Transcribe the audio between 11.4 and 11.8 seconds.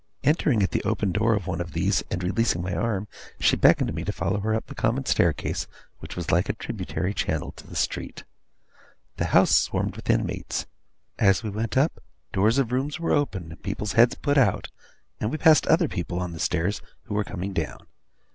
we went